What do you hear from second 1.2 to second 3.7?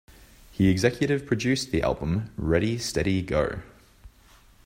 produced the album Ready Steady Go!